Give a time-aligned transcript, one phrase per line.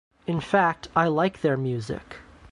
[0.25, 2.15] In fact, I like their music.